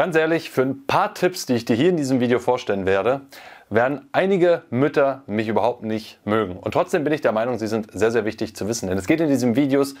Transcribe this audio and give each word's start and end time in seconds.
Ganz 0.00 0.16
ehrlich, 0.16 0.48
für 0.48 0.62
ein 0.62 0.86
paar 0.86 1.12
Tipps, 1.12 1.44
die 1.44 1.52
ich 1.52 1.66
dir 1.66 1.76
hier 1.76 1.90
in 1.90 1.98
diesem 1.98 2.20
Video 2.20 2.38
vorstellen 2.38 2.86
werde, 2.86 3.20
werden 3.68 4.08
einige 4.12 4.62
Mütter 4.70 5.24
mich 5.26 5.46
überhaupt 5.46 5.82
nicht 5.82 6.18
mögen. 6.24 6.56
Und 6.56 6.72
trotzdem 6.72 7.04
bin 7.04 7.12
ich 7.12 7.20
der 7.20 7.32
Meinung, 7.32 7.58
sie 7.58 7.66
sind 7.66 7.88
sehr, 7.92 8.10
sehr 8.10 8.24
wichtig 8.24 8.56
zu 8.56 8.66
wissen. 8.66 8.88
Denn 8.88 8.96
es 8.96 9.06
geht 9.06 9.20
in 9.20 9.28
diesen 9.28 9.56
Videos 9.56 9.96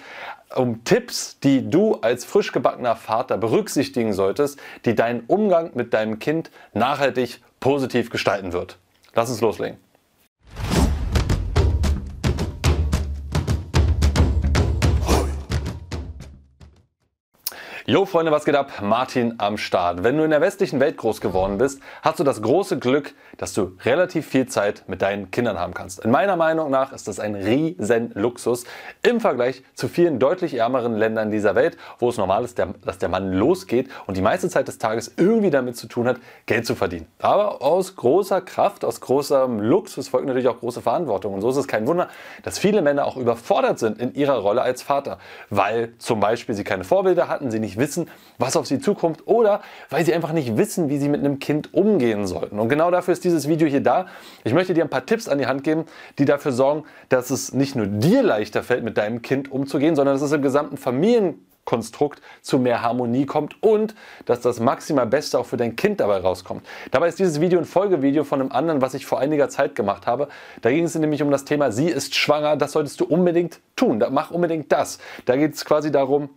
um 0.56 0.84
Tipps, 0.84 1.38
die 1.40 1.68
du 1.68 1.96
als 1.96 2.24
frisch 2.24 2.50
gebackener 2.50 2.96
Vater 2.96 3.36
berücksichtigen 3.36 4.14
solltest, 4.14 4.58
die 4.86 4.94
deinen 4.94 5.24
Umgang 5.26 5.72
mit 5.74 5.92
deinem 5.92 6.18
Kind 6.18 6.50
nachhaltig 6.72 7.42
positiv 7.60 8.08
gestalten 8.08 8.54
wird. 8.54 8.78
Lass 9.14 9.28
uns 9.28 9.42
loslegen. 9.42 9.76
Jo 17.90 18.04
Freunde, 18.04 18.30
was 18.30 18.44
geht 18.44 18.54
ab? 18.54 18.70
Martin 18.82 19.34
am 19.38 19.58
Start. 19.58 20.04
Wenn 20.04 20.16
du 20.16 20.22
in 20.22 20.30
der 20.30 20.40
westlichen 20.40 20.78
Welt 20.78 20.96
groß 20.96 21.20
geworden 21.20 21.58
bist, 21.58 21.82
hast 22.02 22.20
du 22.20 22.22
das 22.22 22.40
große 22.40 22.78
Glück, 22.78 23.14
dass 23.36 23.52
du 23.52 23.72
relativ 23.84 24.28
viel 24.28 24.46
Zeit 24.46 24.84
mit 24.86 25.02
deinen 25.02 25.32
Kindern 25.32 25.58
haben 25.58 25.74
kannst. 25.74 26.04
In 26.04 26.12
meiner 26.12 26.36
Meinung 26.36 26.70
nach 26.70 26.92
ist 26.92 27.08
das 27.08 27.18
ein 27.18 27.34
riesen 27.34 28.12
Luxus 28.14 28.62
im 29.02 29.18
Vergleich 29.18 29.64
zu 29.74 29.88
vielen 29.88 30.20
deutlich 30.20 30.54
ärmeren 30.54 30.94
Ländern 30.94 31.32
dieser 31.32 31.56
Welt, 31.56 31.76
wo 31.98 32.10
es 32.10 32.16
normal 32.16 32.44
ist, 32.44 32.62
dass 32.84 32.98
der 32.98 33.08
Mann 33.08 33.32
losgeht 33.32 33.90
und 34.06 34.16
die 34.16 34.22
meiste 34.22 34.48
Zeit 34.48 34.68
des 34.68 34.78
Tages 34.78 35.12
irgendwie 35.16 35.50
damit 35.50 35.76
zu 35.76 35.88
tun 35.88 36.06
hat, 36.06 36.18
Geld 36.46 36.66
zu 36.66 36.76
verdienen. 36.76 37.08
Aber 37.18 37.60
aus 37.60 37.96
großer 37.96 38.40
Kraft, 38.40 38.84
aus 38.84 39.00
großem 39.00 39.58
Luxus 39.58 40.06
folgt 40.06 40.28
natürlich 40.28 40.46
auch 40.46 40.60
große 40.60 40.80
Verantwortung. 40.80 41.34
Und 41.34 41.40
so 41.40 41.50
ist 41.50 41.56
es 41.56 41.66
kein 41.66 41.88
Wunder, 41.88 42.06
dass 42.44 42.60
viele 42.60 42.82
Männer 42.82 43.04
auch 43.04 43.16
überfordert 43.16 43.80
sind 43.80 43.98
in 43.98 44.14
ihrer 44.14 44.38
Rolle 44.38 44.62
als 44.62 44.80
Vater, 44.80 45.18
weil 45.48 45.94
zum 45.98 46.20
Beispiel 46.20 46.54
sie 46.54 46.62
keine 46.62 46.84
Vorbilder 46.84 47.26
hatten, 47.26 47.50
sie 47.50 47.58
nicht 47.58 47.79
wissen, 47.80 48.08
was 48.38 48.56
auf 48.56 48.66
sie 48.66 48.78
zukommt 48.78 49.26
oder 49.26 49.60
weil 49.88 50.04
sie 50.04 50.14
einfach 50.14 50.32
nicht 50.32 50.56
wissen, 50.56 50.88
wie 50.88 50.98
sie 50.98 51.08
mit 51.08 51.20
einem 51.20 51.40
Kind 51.40 51.74
umgehen 51.74 52.26
sollten. 52.26 52.60
Und 52.60 52.68
genau 52.68 52.90
dafür 52.90 53.12
ist 53.12 53.24
dieses 53.24 53.48
Video 53.48 53.66
hier 53.66 53.82
da. 53.82 54.06
Ich 54.44 54.54
möchte 54.54 54.72
dir 54.74 54.84
ein 54.84 54.90
paar 54.90 55.06
Tipps 55.06 55.28
an 55.28 55.38
die 55.38 55.46
Hand 55.46 55.64
geben, 55.64 55.84
die 56.18 56.24
dafür 56.24 56.52
sorgen, 56.52 56.84
dass 57.08 57.30
es 57.30 57.52
nicht 57.52 57.74
nur 57.74 57.86
dir 57.86 58.22
leichter 58.22 58.62
fällt, 58.62 58.84
mit 58.84 58.96
deinem 58.96 59.22
Kind 59.22 59.50
umzugehen, 59.50 59.96
sondern 59.96 60.14
dass 60.14 60.22
es 60.22 60.32
im 60.32 60.42
gesamten 60.42 60.76
Familienkonstrukt 60.76 62.20
zu 62.40 62.58
mehr 62.58 62.82
Harmonie 62.82 63.26
kommt 63.26 63.62
und 63.62 63.94
dass 64.24 64.40
das 64.40 64.60
maximal 64.60 65.06
Beste 65.06 65.38
auch 65.38 65.46
für 65.46 65.56
dein 65.56 65.76
Kind 65.76 66.00
dabei 66.00 66.18
rauskommt. 66.18 66.66
Dabei 66.90 67.08
ist 67.08 67.18
dieses 67.18 67.40
Video 67.40 67.58
ein 67.58 67.64
Folgevideo 67.64 68.24
von 68.24 68.40
einem 68.40 68.52
anderen, 68.52 68.80
was 68.80 68.94
ich 68.94 69.06
vor 69.06 69.18
einiger 69.18 69.48
Zeit 69.48 69.74
gemacht 69.74 70.06
habe. 70.06 70.28
Da 70.62 70.70
ging 70.70 70.84
es 70.84 70.94
nämlich 70.94 71.22
um 71.22 71.30
das 71.30 71.44
Thema, 71.44 71.72
sie 71.72 71.88
ist 71.88 72.14
schwanger, 72.14 72.56
das 72.56 72.72
solltest 72.72 73.00
du 73.00 73.04
unbedingt 73.04 73.60
tun. 73.76 74.04
Mach 74.10 74.30
unbedingt 74.30 74.70
das. 74.72 74.98
Da 75.24 75.36
geht 75.36 75.54
es 75.54 75.64
quasi 75.64 75.90
darum, 75.90 76.30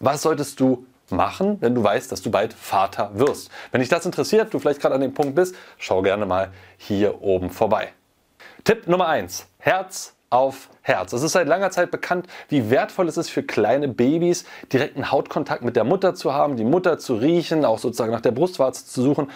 was 0.00 0.22
solltest 0.22 0.60
du 0.60 0.86
machen, 1.10 1.58
wenn 1.60 1.74
du 1.74 1.82
weißt, 1.82 2.10
dass 2.10 2.22
du 2.22 2.30
bald 2.30 2.52
Vater 2.52 3.10
wirst? 3.14 3.50
Wenn 3.72 3.80
dich 3.80 3.88
das 3.88 4.06
interessiert, 4.06 4.52
du 4.52 4.58
vielleicht 4.58 4.80
gerade 4.80 4.94
an 4.94 5.00
dem 5.00 5.14
Punkt 5.14 5.34
bist, 5.34 5.54
schau 5.78 6.02
gerne 6.02 6.26
mal 6.26 6.52
hier 6.76 7.22
oben 7.22 7.50
vorbei. 7.50 7.92
Tipp 8.64 8.88
Nummer 8.88 9.08
1. 9.08 9.46
Herz 9.58 10.16
auf 10.30 10.68
Herz. 10.82 11.12
Es 11.12 11.22
ist 11.22 11.32
seit 11.32 11.46
langer 11.46 11.70
Zeit 11.70 11.90
bekannt, 11.90 12.26
wie 12.48 12.70
wertvoll 12.70 13.08
es 13.08 13.16
ist 13.16 13.30
für 13.30 13.42
kleine 13.42 13.88
Babys, 13.88 14.44
direkten 14.72 15.10
Hautkontakt 15.10 15.62
mit 15.62 15.76
der 15.76 15.84
Mutter 15.84 16.14
zu 16.14 16.32
haben, 16.32 16.56
die 16.56 16.64
Mutter 16.64 16.98
zu 16.98 17.14
riechen, 17.14 17.64
auch 17.64 17.78
sozusagen 17.78 18.12
nach 18.12 18.20
der 18.20 18.32
Brustwarze 18.32 18.86
zu 18.86 19.02
suchen. 19.02 19.30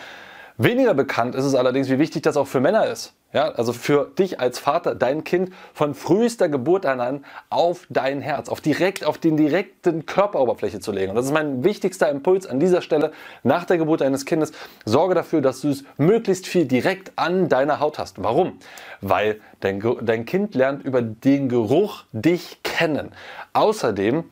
Weniger 0.58 0.94
bekannt 0.94 1.34
ist 1.34 1.44
es 1.44 1.54
allerdings, 1.54 1.88
wie 1.88 1.98
wichtig 1.98 2.22
das 2.22 2.36
auch 2.36 2.46
für 2.46 2.60
Männer 2.60 2.86
ist. 2.86 3.14
Ja, 3.32 3.50
also 3.50 3.72
für 3.72 4.10
dich 4.18 4.40
als 4.40 4.58
Vater, 4.58 4.96
dein 4.96 5.22
Kind 5.22 5.52
von 5.72 5.94
frühester 5.94 6.48
Geburt 6.48 6.84
an 6.84 7.24
auf 7.48 7.86
dein 7.88 8.20
Herz, 8.20 8.48
auf 8.48 8.60
direkt, 8.60 9.04
auf 9.04 9.18
den 9.18 9.36
direkten 9.36 10.04
Körperoberfläche 10.04 10.80
zu 10.80 10.90
legen. 10.90 11.10
Und 11.10 11.16
das 11.16 11.26
ist 11.26 11.32
mein 11.32 11.62
wichtigster 11.62 12.08
Impuls 12.08 12.46
an 12.46 12.58
dieser 12.58 12.82
Stelle 12.82 13.12
nach 13.44 13.64
der 13.64 13.78
Geburt 13.78 14.00
deines 14.00 14.24
Kindes. 14.24 14.50
Sorge 14.84 15.14
dafür, 15.14 15.42
dass 15.42 15.60
du 15.60 15.68
es 15.68 15.84
möglichst 15.96 16.48
viel 16.48 16.64
direkt 16.64 17.12
an 17.14 17.48
deiner 17.48 17.78
Haut 17.78 18.00
hast. 18.00 18.20
Warum? 18.20 18.58
Weil 19.00 19.40
dein, 19.60 19.80
dein 20.02 20.24
Kind 20.24 20.56
lernt 20.56 20.84
über 20.84 21.00
den 21.00 21.48
Geruch 21.48 22.04
dich 22.12 22.64
kennen. 22.64 23.12
Außerdem 23.52 24.24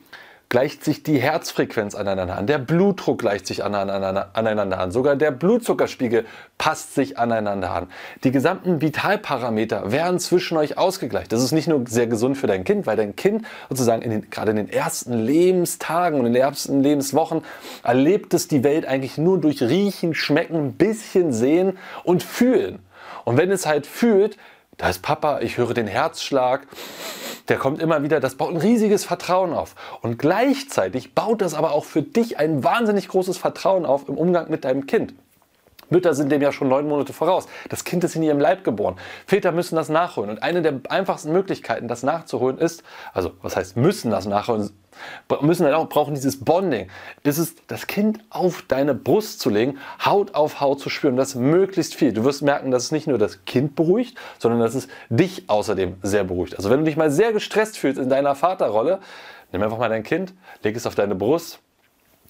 gleicht 0.49 0.83
sich 0.83 1.03
die 1.03 1.19
Herzfrequenz 1.19 1.93
aneinander 1.93 2.35
an, 2.35 2.47
der 2.47 2.57
Blutdruck 2.57 3.19
gleicht 3.19 3.45
sich 3.45 3.63
aneinander, 3.63 4.79
an, 4.79 4.91
sogar 4.91 5.15
der 5.15 5.29
Blutzuckerspiegel 5.29 6.25
passt 6.57 6.95
sich 6.95 7.19
aneinander 7.19 7.69
an. 7.71 7.87
Die 8.23 8.31
gesamten 8.31 8.81
Vitalparameter 8.81 9.91
werden 9.91 10.19
zwischen 10.19 10.57
euch 10.57 10.77
ausgegleicht. 10.77 11.31
Das 11.31 11.43
ist 11.43 11.51
nicht 11.51 11.67
nur 11.67 11.85
sehr 11.87 12.07
gesund 12.07 12.35
für 12.35 12.47
dein 12.47 12.63
Kind, 12.63 12.87
weil 12.87 12.97
dein 12.97 13.15
Kind 13.15 13.45
sozusagen 13.69 14.01
in 14.01 14.09
den, 14.09 14.29
gerade 14.31 14.49
in 14.49 14.57
den 14.57 14.69
ersten 14.69 15.13
Lebenstagen 15.13 16.19
und 16.19 16.25
in 16.25 16.33
den 16.33 16.41
ersten 16.41 16.81
Lebenswochen 16.81 17.43
erlebt 17.83 18.33
es 18.33 18.47
die 18.47 18.63
Welt 18.63 18.87
eigentlich 18.87 19.19
nur 19.19 19.39
durch 19.39 19.61
Riechen, 19.61 20.15
Schmecken, 20.15 20.73
bisschen 20.73 21.31
Sehen 21.31 21.77
und 22.03 22.23
Fühlen. 22.23 22.79
Und 23.23 23.37
wenn 23.37 23.51
es 23.51 23.67
halt 23.67 23.85
fühlt, 23.85 24.37
da 24.79 24.89
ist 24.89 25.01
Papa, 25.01 25.41
ich 25.41 25.57
höre 25.57 25.73
den 25.73 25.87
Herzschlag, 25.87 26.65
der 27.49 27.57
kommt 27.57 27.81
immer 27.81 28.01
wieder, 28.01 28.19
das 28.19 28.35
baut 28.35 28.51
ein 28.51 28.57
riesiges 28.57 29.03
Vertrauen 29.03 29.53
auf. 29.53 29.75
Und 30.01 30.17
gleichzeitig 30.17 31.13
baut 31.13 31.41
das 31.41 31.53
aber 31.53 31.73
auch 31.73 31.83
für 31.83 32.01
dich 32.01 32.39
ein 32.39 32.63
wahnsinnig 32.63 33.09
großes 33.09 33.37
Vertrauen 33.37 33.85
auf 33.85 34.07
im 34.07 34.17
Umgang 34.17 34.49
mit 34.49 34.63
deinem 34.63 34.87
Kind. 34.87 35.13
Mütter 35.89 36.13
sind 36.13 36.31
dem 36.31 36.41
ja 36.41 36.51
schon 36.51 36.69
neun 36.69 36.87
Monate 36.87 37.11
voraus. 37.11 37.47
Das 37.67 37.83
Kind 37.83 38.03
ist 38.03 38.15
in 38.15 38.23
ihrem 38.23 38.39
Leib 38.39 38.63
geboren. 38.63 38.95
Väter 39.25 39.51
müssen 39.51 39.75
das 39.75 39.89
nachholen. 39.89 40.29
Und 40.29 40.43
eine 40.43 40.61
der 40.61 40.79
einfachsten 40.87 41.33
Möglichkeiten, 41.33 41.87
das 41.87 42.03
nachzuholen, 42.03 42.57
ist, 42.57 42.83
also 43.11 43.31
was 43.41 43.57
heißt 43.57 43.75
müssen 43.75 44.11
das 44.11 44.27
nachholen, 44.27 44.69
müssen 45.41 45.63
dann 45.63 45.73
auch 45.73 45.89
brauchen 45.89 46.13
dieses 46.13 46.43
Bonding. 46.43 46.89
Das 47.23 47.37
ist 47.37 47.61
das 47.67 47.87
Kind 47.87 48.19
auf 48.29 48.63
deine 48.67 48.93
Brust 48.93 49.39
zu 49.39 49.49
legen, 49.49 49.77
Haut 50.03 50.35
auf 50.35 50.61
Haut 50.61 50.79
zu 50.79 50.89
spüren, 50.89 51.15
das 51.15 51.35
möglichst 51.35 51.95
viel. 51.95 52.13
Du 52.13 52.23
wirst 52.23 52.41
merken, 52.41 52.71
dass 52.71 52.83
es 52.83 52.91
nicht 52.91 53.07
nur 53.07 53.17
das 53.17 53.45
Kind 53.45 53.75
beruhigt, 53.75 54.17
sondern 54.37 54.59
dass 54.59 54.75
es 54.75 54.87
dich 55.09 55.49
außerdem 55.49 55.97
sehr 56.01 56.23
beruhigt. 56.23 56.57
Also 56.57 56.69
wenn 56.69 56.79
du 56.79 56.85
dich 56.85 56.97
mal 56.97 57.11
sehr 57.11 57.33
gestresst 57.33 57.77
fühlst 57.77 57.99
in 57.99 58.09
deiner 58.09 58.35
Vaterrolle, 58.35 58.99
nimm 59.51 59.61
einfach 59.63 59.77
mal 59.77 59.89
dein 59.89 60.03
Kind, 60.03 60.33
leg 60.63 60.75
es 60.75 60.85
auf 60.85 60.95
deine 60.95 61.15
Brust. 61.15 61.59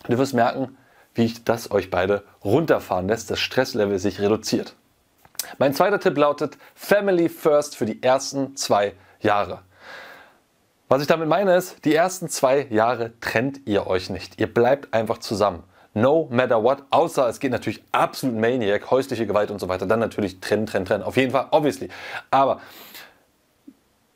Du 0.07 0.17
wirst 0.17 0.33
merken, 0.33 0.77
wie 1.15 1.33
das 1.45 1.71
euch 1.71 1.89
beide 1.89 2.23
runterfahren 2.43 3.07
lässt, 3.07 3.29
das 3.29 3.39
Stresslevel 3.39 3.99
sich 3.99 4.21
reduziert. 4.21 4.75
Mein 5.57 5.73
zweiter 5.73 5.99
Tipp 5.99 6.17
lautet 6.17 6.57
Family 6.75 7.29
First 7.29 7.75
für 7.75 7.85
die 7.85 8.01
ersten 8.03 8.55
zwei 8.55 8.93
Jahre. 9.21 9.61
Was 10.91 11.03
ich 11.03 11.07
damit 11.07 11.29
meine 11.29 11.55
ist, 11.55 11.85
die 11.85 11.93
ersten 11.93 12.29
zwei 12.29 12.65
Jahre 12.71 13.11
trennt 13.21 13.61
ihr 13.65 13.85
euch 13.85 14.09
nicht. 14.09 14.41
Ihr 14.41 14.51
bleibt 14.51 14.91
einfach 14.91 15.19
zusammen. 15.19 15.61
No 15.93 16.27
matter 16.31 16.63
what, 16.63 16.79
außer 16.89 17.29
es 17.29 17.39
geht 17.39 17.51
natürlich 17.51 17.83
absolut 17.91 18.35
Maniac, 18.35 18.89
häusliche 18.89 19.27
Gewalt 19.27 19.51
und 19.51 19.59
so 19.59 19.67
weiter. 19.67 19.85
Dann 19.85 19.99
natürlich 19.99 20.39
trennen, 20.39 20.65
trennen, 20.65 20.85
trennen. 20.85 21.03
Auf 21.03 21.15
jeden 21.15 21.31
Fall, 21.31 21.45
obviously. 21.51 21.89
Aber 22.31 22.59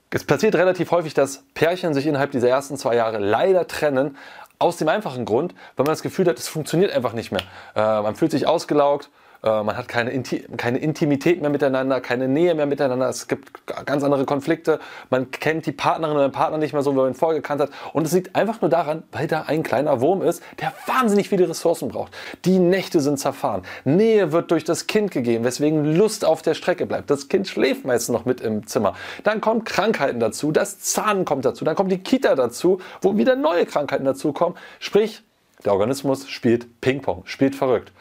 es 0.10 0.24
passiert 0.24 0.56
relativ 0.56 0.90
häufig, 0.90 1.14
dass 1.14 1.44
Pärchen 1.54 1.94
sich 1.94 2.08
innerhalb 2.08 2.32
dieser 2.32 2.50
ersten 2.50 2.76
zwei 2.76 2.96
Jahre 2.96 3.20
leider 3.20 3.68
trennen. 3.68 4.18
Aus 4.58 4.78
dem 4.78 4.88
einfachen 4.88 5.26
Grund, 5.26 5.54
weil 5.76 5.84
man 5.84 5.92
das 5.92 6.02
Gefühl 6.02 6.26
hat, 6.28 6.40
es 6.40 6.48
funktioniert 6.48 6.92
einfach 6.92 7.14
nicht 7.14 7.32
mehr. 7.32 7.42
Äh, 7.76 8.02
man 8.02 8.16
fühlt 8.16 8.32
sich 8.32 8.48
ausgelaugt, 8.48 9.12
äh, 9.44 9.64
man 9.64 9.76
hat 9.78 9.88
keine, 9.88 10.12
Inti 10.12 10.46
keine 10.58 10.78
Intimität 10.78 11.42
mehr 11.42 11.50
miteinander, 11.50 12.00
keine 12.02 12.28
Nähe 12.28 12.56
mehr 12.56 12.66
miteinander. 12.66 13.10
Es 13.10 13.28
gibt 13.28 13.66
ganz 13.86 14.04
andere 14.04 14.26
Konflikte. 14.26 14.80
Man 15.10 15.32
kennt 15.32 15.66
die 15.66 15.72
Partnerin 15.74 16.16
oder 16.16 16.28
den 16.30 16.32
Partner 16.32 16.58
nicht 16.58 16.74
mehr 16.74 16.82
so, 16.82 16.94
wie 16.94 16.98
man 16.98 17.10
ihn 17.10 17.14
vorher 17.14 17.42
gekannt 17.42 17.62
hat. 17.62 17.70
Und 17.92 18.08
es 18.08 18.14
liegt 18.14 18.36
einfach 18.36 18.62
nur 18.62 18.70
daran, 18.70 19.04
weil 19.12 19.28
da 19.28 19.44
ein 19.44 19.64
kleiner 19.64 20.00
Wurm 20.00 20.22
ist, 20.22 20.42
der 20.62 20.74
wahnsinnig 20.88 21.30
viele 21.30 21.50
Ressourcen 21.50 21.90
braucht. 21.90 22.14
Die 22.46 22.58
Nächte 22.58 23.02
sind 23.02 23.20
zerfahren. 23.20 23.64
Nähe 23.84 24.32
wird 24.32 24.50
durch 24.52 24.64
das 24.64 24.88
Kind 24.88 25.12
gegeben, 25.12 25.44
weswegen 25.44 25.96
Lust 25.96 26.24
auf 26.24 26.42
der 26.42 26.54
Strecke 26.54 26.86
bleibt. 26.86 27.10
Das 27.10 27.28
Kind 27.28 27.48
schläft 27.48 27.86
meistens 27.86 28.14
noch 28.14 28.26
mit 28.26 28.40
im 28.40 28.66
Zimmer. 28.66 28.96
Dann 29.24 29.42
kommen 29.42 29.66
Krankheiten 29.66 30.20
dazu, 30.20 30.52
das 30.52 30.80
Zahn 30.80 31.26
kommt 31.26 31.44
dazu, 31.44 31.66
dann 31.66 31.76
kommt 31.76 31.92
die 31.92 32.00
Kita 32.00 32.36
dazu, 32.36 32.80
wo 33.02 33.18
wieder 33.18 33.36
neue 33.36 33.66
Krankheiten 33.66 34.06
dazukommen. 34.06 34.58
Sprich, 34.80 35.24
der 35.66 35.74
Organismus 35.74 36.30
spielt 36.30 36.82
Ping-Pong, 36.82 37.24
spielt 37.26 37.56
verrückt. 37.56 37.92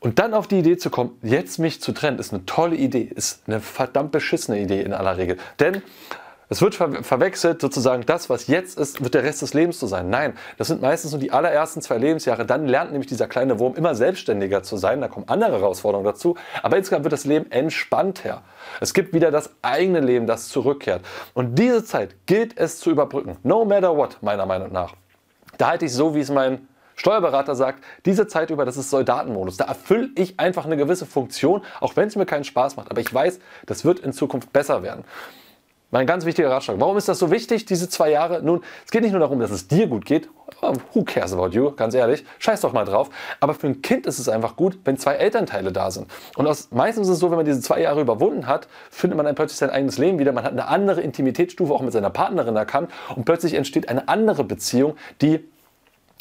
Und 0.00 0.18
dann 0.18 0.34
auf 0.34 0.46
die 0.46 0.58
Idee 0.58 0.76
zu 0.76 0.90
kommen, 0.90 1.18
jetzt 1.22 1.58
mich 1.58 1.80
zu 1.80 1.92
trennen, 1.92 2.18
ist 2.18 2.32
eine 2.32 2.44
tolle 2.44 2.76
Idee, 2.76 3.10
ist 3.14 3.42
eine 3.46 3.60
verdammt 3.60 4.12
beschissene 4.12 4.60
Idee 4.60 4.82
in 4.82 4.92
aller 4.92 5.16
Regel. 5.16 5.38
Denn 5.58 5.82
es 6.48 6.62
wird 6.62 6.76
ver 6.76 7.02
verwechselt, 7.02 7.60
sozusagen 7.60 8.06
das, 8.06 8.30
was 8.30 8.46
jetzt 8.46 8.78
ist, 8.78 9.02
wird 9.02 9.14
der 9.14 9.24
Rest 9.24 9.42
des 9.42 9.52
Lebens 9.52 9.80
so 9.80 9.88
sein. 9.88 10.10
Nein, 10.10 10.34
das 10.58 10.68
sind 10.68 10.80
meistens 10.80 11.10
nur 11.10 11.20
die 11.20 11.32
allerersten 11.32 11.82
zwei 11.82 11.98
Lebensjahre. 11.98 12.46
Dann 12.46 12.66
lernt 12.66 12.92
nämlich 12.92 13.08
dieser 13.08 13.26
kleine 13.26 13.58
Wurm 13.58 13.74
immer 13.74 13.96
selbstständiger 13.96 14.62
zu 14.62 14.76
sein. 14.76 15.00
Da 15.00 15.08
kommen 15.08 15.28
andere 15.28 15.52
Herausforderungen 15.52 16.06
dazu. 16.06 16.36
Aber 16.62 16.76
insgesamt 16.76 17.04
wird 17.04 17.12
das 17.12 17.24
Leben 17.24 17.50
entspannter. 17.50 18.42
Es 18.80 18.94
gibt 18.94 19.12
wieder 19.12 19.32
das 19.32 19.50
eigene 19.62 19.98
Leben, 19.98 20.26
das 20.26 20.48
zurückkehrt. 20.48 21.04
Und 21.34 21.58
diese 21.58 21.84
Zeit 21.84 22.14
gilt 22.26 22.56
es 22.56 22.78
zu 22.78 22.90
überbrücken. 22.90 23.38
No 23.42 23.64
matter 23.64 23.96
what, 23.96 24.18
meiner 24.20 24.46
Meinung 24.46 24.70
nach. 24.70 24.94
Da 25.58 25.68
halte 25.68 25.86
ich 25.86 25.92
so, 25.92 26.14
wie 26.14 26.20
es 26.20 26.30
mein 26.30 26.68
Steuerberater 26.96 27.54
sagt, 27.54 27.84
diese 28.04 28.26
Zeit 28.26 28.50
über, 28.50 28.64
das 28.64 28.76
ist 28.76 28.90
Soldatenmodus. 28.90 29.58
Da 29.58 29.66
erfülle 29.66 30.08
ich 30.16 30.40
einfach 30.40 30.64
eine 30.64 30.76
gewisse 30.76 31.06
Funktion, 31.06 31.62
auch 31.80 31.94
wenn 31.94 32.08
es 32.08 32.16
mir 32.16 32.26
keinen 32.26 32.44
Spaß 32.44 32.76
macht. 32.76 32.90
Aber 32.90 33.00
ich 33.00 33.12
weiß, 33.12 33.38
das 33.66 33.84
wird 33.84 34.00
in 34.00 34.12
Zukunft 34.12 34.52
besser 34.52 34.82
werden. 34.82 35.04
Mein 35.92 36.06
ganz 36.06 36.24
wichtiger 36.24 36.50
Ratschlag. 36.50 36.80
Warum 36.80 36.96
ist 36.96 37.08
das 37.08 37.20
so 37.20 37.30
wichtig, 37.30 37.64
diese 37.64 37.88
zwei 37.88 38.10
Jahre? 38.10 38.42
Nun, 38.42 38.62
es 38.84 38.90
geht 38.90 39.02
nicht 39.02 39.12
nur 39.12 39.20
darum, 39.20 39.38
dass 39.38 39.52
es 39.52 39.68
dir 39.68 39.86
gut 39.86 40.04
geht. 40.04 40.28
Oh, 40.60 40.72
who 40.92 41.04
cares 41.04 41.32
about 41.32 41.50
you? 41.50 41.70
Ganz 41.70 41.94
ehrlich. 41.94 42.24
Scheiß 42.40 42.62
doch 42.62 42.72
mal 42.72 42.84
drauf. 42.84 43.08
Aber 43.38 43.54
für 43.54 43.68
ein 43.68 43.82
Kind 43.82 44.04
ist 44.04 44.18
es 44.18 44.28
einfach 44.28 44.56
gut, 44.56 44.80
wenn 44.84 44.96
zwei 44.96 45.14
Elternteile 45.14 45.70
da 45.70 45.92
sind. 45.92 46.08
Und 46.36 46.48
aus, 46.48 46.70
meistens 46.72 47.06
ist 47.06 47.14
es 47.14 47.20
so, 47.20 47.30
wenn 47.30 47.36
man 47.36 47.46
diese 47.46 47.60
zwei 47.60 47.80
Jahre 47.80 48.00
überwunden 48.00 48.48
hat, 48.48 48.66
findet 48.90 49.16
man 49.16 49.26
dann 49.26 49.36
plötzlich 49.36 49.58
sein 49.58 49.70
eigenes 49.70 49.96
Leben 49.96 50.18
wieder. 50.18 50.32
Man 50.32 50.42
hat 50.42 50.52
eine 50.52 50.66
andere 50.66 51.02
Intimitätsstufe 51.02 51.72
auch 51.72 51.82
mit 51.82 51.92
seiner 51.92 52.10
Partnerin 52.10 52.56
erkannt. 52.56 52.90
Und 53.14 53.24
plötzlich 53.24 53.54
entsteht 53.54 53.88
eine 53.88 54.08
andere 54.08 54.42
Beziehung, 54.42 54.96
die 55.22 55.44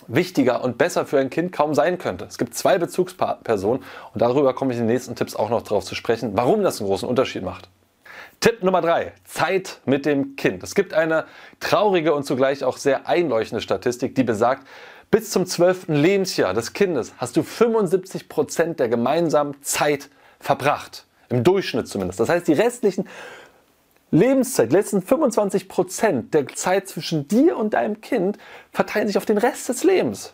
wichtiger 0.07 0.63
und 0.63 0.78
besser 0.78 1.06
für 1.06 1.19
ein 1.19 1.30
Kind 1.30 1.52
kaum 1.52 1.74
sein 1.74 1.98
könnte. 1.98 2.25
Es 2.25 2.38
gibt 2.38 2.56
zwei 2.56 2.78
Bezugspersonen 2.78 3.84
und 4.13 4.22
darüber 4.22 4.54
komme 4.54 4.74
ich 4.74 4.80
in 4.80 4.86
den 4.86 4.94
nächsten 4.94 5.16
Tipps 5.16 5.36
auch 5.36 5.50
noch 5.50 5.62
darauf 5.62 5.86
zu 5.86 5.96
sprechen, 5.96 6.31
warum 6.36 6.63
das 6.63 6.80
einen 6.80 6.88
großen 6.88 7.07
Unterschied 7.07 7.44
macht. 7.44 7.69
Tipp 8.40 8.63
Nummer 8.63 8.81
drei: 8.81 9.13
Zeit 9.24 9.80
mit 9.86 10.06
dem 10.06 10.36
Kind. 10.36 10.63
Es 10.63 10.75
gibt 10.75 10.94
eine 10.94 11.25
traurige 11.60 12.13
und 12.13 12.25
zugleich 12.25 12.63
auch 12.63 12.78
sehr 12.78 13.07
einleuchtende 13.07 13.62
Statistik, 13.62 14.16
die 14.16 14.24
besagt, 14.24 14.68
bis 15.12 15.30
zum 15.30 15.46
12. 15.46 15.86
Lebensjahr 15.88 16.54
des 16.54 16.74
Kindes 16.74 17.13
hast 17.18 17.38
du 17.38 17.44
75 17.44 18.28
Prozent 18.28 18.80
der 18.80 18.90
gemeinsamen 18.90 19.56
Zeit 19.62 20.10
verbracht. 20.40 21.06
Im 21.30 21.44
Durchschnitt 21.44 21.88
zumindest. 21.88 22.19
Das 22.19 22.30
heißt, 22.30 22.48
die 22.48 22.54
restlichen 22.54 23.08
Lebenszeit, 24.12 24.72
die 24.72 24.75
letzten 24.75 25.02
25 25.02 25.68
Prozent 25.68 26.34
der 26.34 26.48
Zeit 26.48 26.88
zwischen 26.88 27.28
dir 27.28 27.57
und 27.57 27.74
deinem 27.74 28.02
Kind 28.02 28.38
verteilen 28.72 29.07
sich 29.07 29.18
auf 29.18 29.25
den 29.25 29.38
Rest 29.38 29.68
des 29.69 29.84
Lebens. 29.84 30.34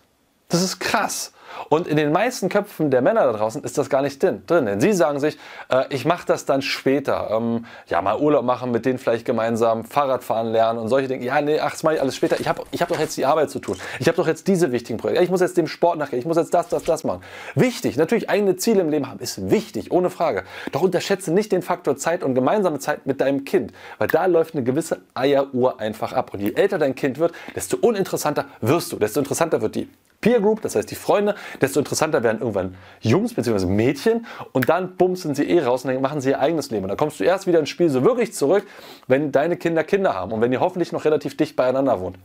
Das 0.50 0.62
ist 0.62 0.80
krass. 0.80 1.34
Und 1.72 1.88
in 1.88 1.96
den 1.96 2.12
meisten 2.12 2.50
Köpfen 2.50 2.92
der 2.92 3.02
Männer 3.02 3.24
da 3.24 3.32
draußen 3.32 3.64
ist 3.64 3.78
das 3.78 3.90
gar 3.90 4.02
nicht 4.02 4.22
drin. 4.22 4.44
Denn 4.50 4.82
sie 4.82 4.92
sagen 4.92 5.22
sich, 5.22 5.38
äh, 5.70 5.86
ich 5.88 6.04
mache 6.04 6.28
das 6.28 6.44
dann 6.44 6.62
später. 6.62 7.30
Ähm, 7.32 7.66
ja, 7.88 8.02
mal 8.02 8.20
Urlaub 8.20 8.44
machen, 8.44 8.72
mit 8.72 8.86
denen 8.86 9.00
vielleicht 9.00 9.24
gemeinsam 9.24 9.86
Fahrradfahren 9.86 10.52
lernen 10.52 10.80
und 10.80 10.90
solche 10.90 11.08
Dinge. 11.08 11.24
Ja, 11.24 11.40
nee, 11.40 11.62
ach, 11.62 11.72
das 11.72 11.84
mache 11.84 11.96
ich 11.96 12.02
alles 12.02 12.18
später. 12.18 12.38
Ich 12.42 12.50
habe 12.50 12.64
ich 12.72 12.82
hab 12.82 12.90
doch 12.90 13.00
jetzt 13.00 13.16
die 13.16 13.26
Arbeit 13.26 13.52
zu 13.52 13.60
tun. 13.60 13.78
Ich 14.00 14.08
habe 14.10 14.18
doch 14.18 14.28
jetzt 14.28 14.50
diese 14.50 14.74
wichtigen 14.74 15.00
Projekte. 15.00 15.24
Ich 15.24 15.30
muss 15.30 15.40
jetzt 15.40 15.56
dem 15.56 15.68
Sport 15.68 15.98
nachgehen. 15.98 16.20
Ich 16.20 16.26
muss 16.26 16.36
jetzt 16.36 16.54
das, 16.54 16.68
das, 16.68 16.84
das 16.84 17.06
machen. 17.06 17.22
Wichtig, 17.56 17.96
natürlich 17.96 18.30
eigene 18.30 18.58
Ziele 18.58 18.82
im 18.82 18.90
Leben 18.90 19.10
haben, 19.10 19.22
ist 19.22 19.50
wichtig, 19.50 19.94
ohne 19.94 20.10
Frage. 20.10 20.44
Doch 20.74 20.82
unterschätze 20.82 21.32
nicht 21.32 21.54
den 21.54 21.62
Faktor 21.62 21.96
Zeit 21.96 22.22
und 22.22 22.36
gemeinsame 22.36 22.80
Zeit 22.80 23.06
mit 23.06 23.22
deinem 23.22 23.46
Kind. 23.46 23.72
Weil 23.98 24.10
da 24.10 24.26
läuft 24.26 24.56
eine 24.56 24.66
gewisse 24.66 25.00
Eieruhr 25.14 25.80
einfach 25.80 26.12
ab. 26.12 26.34
Und 26.34 26.42
je 26.42 26.52
älter 26.52 26.78
dein 26.78 26.96
Kind 26.96 27.18
wird, 27.18 27.32
desto 27.56 27.78
uninteressanter 27.78 28.44
wirst 28.60 28.92
du. 28.92 28.98
Desto 28.98 29.22
interessanter 29.22 29.62
wird 29.62 29.76
die 29.76 29.88
Peer 30.22 30.40
Group, 30.40 30.62
das 30.62 30.76
heißt 30.76 30.90
die 30.90 30.96
Freunde, 30.96 31.36
desto 31.60 31.80
interessanter 31.80 32.24
werden 32.24 32.40
irgendwann 32.40 32.76
Jungs 33.02 33.34
bzw. 33.34 33.66
Mädchen 33.66 34.26
und 34.54 34.70
dann 34.70 34.96
bumsen 34.96 35.36
sie 35.36 35.50
eh 35.50 35.62
raus 35.64 35.84
und 35.84 35.94
dann 35.94 36.02
machen 36.02 36.22
sie 36.22 36.30
ihr 36.30 36.40
eigenes 36.40 36.70
Leben. 36.70 36.84
Und 36.84 36.90
dann 36.90 36.98
kommst 36.98 37.20
du 37.20 37.24
erst 37.24 37.48
wieder 37.48 37.60
ins 37.60 37.70
Spiel 37.70 37.90
so 37.90 38.04
wirklich 38.04 38.34
zurück, 38.34 38.66
wenn 39.08 39.32
deine 39.32 39.58
Kinder 39.58 39.84
Kinder 39.84 40.14
haben 40.14 40.32
und 40.32 40.42
wenn 40.42 40.52
ihr 40.52 40.60
hoffentlich 40.60 40.92
noch 40.92 41.06
relativ 41.06 41.36
dicht 41.36 41.56
beieinander 41.56 42.00
wohnt. 42.00 42.18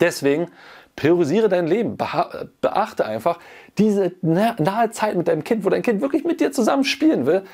Deswegen 0.00 0.48
priorisiere 0.96 1.48
dein 1.48 1.66
Leben. 1.66 1.96
Beachte 2.60 3.04
einfach 3.04 3.38
diese 3.76 4.12
nahe 4.22 4.90
Zeit 4.90 5.16
mit 5.16 5.28
deinem 5.28 5.44
Kind, 5.44 5.64
wo 5.64 5.68
dein 5.68 5.82
Kind 5.82 6.00
wirklich 6.00 6.24
mit 6.24 6.40
dir 6.40 6.50
zusammen 6.50 6.84
spielen 6.84 7.26
will 7.26 7.44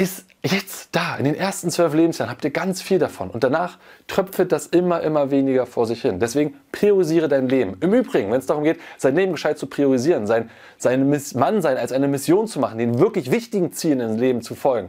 ist 0.00 0.24
jetzt 0.42 0.88
da. 0.92 1.16
In 1.16 1.24
den 1.24 1.34
ersten 1.34 1.70
zwölf 1.70 1.92
Lebensjahren 1.92 2.30
habt 2.30 2.42
ihr 2.44 2.50
ganz 2.50 2.80
viel 2.80 2.98
davon. 2.98 3.30
Und 3.30 3.44
danach 3.44 3.78
tröpfelt 4.08 4.50
das 4.50 4.66
immer, 4.66 5.02
immer 5.02 5.30
weniger 5.30 5.66
vor 5.66 5.86
sich 5.86 6.00
hin. 6.00 6.18
Deswegen 6.18 6.54
priorisiere 6.72 7.28
dein 7.28 7.48
Leben. 7.48 7.76
Im 7.80 7.92
Übrigen, 7.92 8.32
wenn 8.32 8.38
es 8.38 8.46
darum 8.46 8.64
geht, 8.64 8.80
sein 8.96 9.14
Leben 9.14 9.32
gescheit 9.32 9.58
zu 9.58 9.66
priorisieren, 9.66 10.26
sein, 10.26 10.50
sein 10.78 11.08
Mann 11.34 11.60
sein 11.60 11.76
als 11.76 11.92
eine 11.92 12.08
Mission 12.08 12.46
zu 12.46 12.58
machen, 12.58 12.78
den 12.78 12.98
wirklich 12.98 13.30
wichtigen 13.30 13.72
Zielen 13.72 14.00
im 14.00 14.16
Leben 14.16 14.40
zu 14.40 14.54
folgen, 14.54 14.88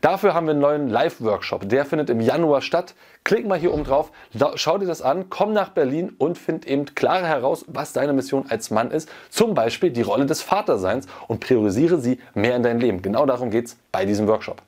Dafür 0.00 0.32
haben 0.32 0.46
wir 0.46 0.52
einen 0.52 0.60
neuen 0.60 0.88
Live-Workshop. 0.88 1.68
Der 1.68 1.84
findet 1.84 2.08
im 2.08 2.20
Januar 2.20 2.62
statt. 2.62 2.94
Klick 3.24 3.46
mal 3.46 3.58
hier 3.58 3.74
oben 3.74 3.84
drauf, 3.84 4.12
schau 4.54 4.78
dir 4.78 4.86
das 4.86 5.02
an, 5.02 5.28
komm 5.28 5.52
nach 5.52 5.70
Berlin 5.70 6.14
und 6.18 6.38
find 6.38 6.66
eben 6.66 6.86
klarer 6.94 7.26
heraus, 7.26 7.64
was 7.66 7.92
deine 7.92 8.12
Mission 8.12 8.46
als 8.48 8.70
Mann 8.70 8.90
ist. 8.90 9.10
Zum 9.28 9.54
Beispiel 9.54 9.90
die 9.90 10.02
Rolle 10.02 10.24
des 10.24 10.40
Vaterseins 10.40 11.06
und 11.26 11.40
priorisiere 11.40 11.98
sie 11.98 12.20
mehr 12.34 12.56
in 12.56 12.62
dein 12.62 12.80
Leben. 12.80 13.02
Genau 13.02 13.26
darum 13.26 13.50
geht 13.50 13.66
es 13.66 13.76
bei 13.92 14.04
diesem 14.06 14.28
Workshop. 14.28 14.62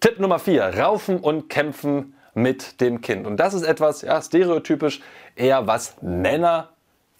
Tipp 0.00 0.18
Nummer 0.18 0.38
4. 0.38 0.78
Raufen 0.78 1.18
und 1.18 1.48
kämpfen 1.48 2.14
mit 2.34 2.80
dem 2.80 3.00
Kind. 3.00 3.26
Und 3.26 3.38
das 3.38 3.54
ist 3.54 3.62
etwas, 3.62 4.02
ja, 4.02 4.20
stereotypisch 4.20 5.00
eher 5.36 5.66
was 5.66 5.96
Männer 6.02 6.70